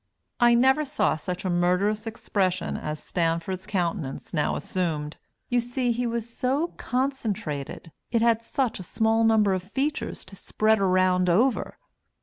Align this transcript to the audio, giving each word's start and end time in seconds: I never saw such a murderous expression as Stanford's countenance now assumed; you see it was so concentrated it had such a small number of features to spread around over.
I 0.39 0.55
never 0.55 0.83
saw 0.83 1.15
such 1.15 1.45
a 1.45 1.49
murderous 1.51 2.07
expression 2.07 2.75
as 2.75 3.03
Stanford's 3.03 3.67
countenance 3.67 4.33
now 4.33 4.55
assumed; 4.55 5.17
you 5.47 5.59
see 5.59 5.91
it 6.01 6.07
was 6.07 6.27
so 6.27 6.69
concentrated 6.69 7.91
it 8.09 8.23
had 8.23 8.41
such 8.41 8.79
a 8.79 8.89
small 8.89 9.23
number 9.23 9.53
of 9.53 9.61
features 9.61 10.25
to 10.25 10.35
spread 10.35 10.79
around 10.79 11.29
over. 11.29 11.77